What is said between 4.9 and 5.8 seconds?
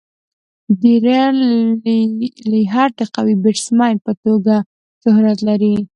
شهرت لري.